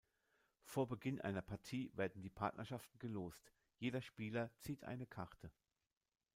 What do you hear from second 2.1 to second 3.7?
die Partnerschaften gelost;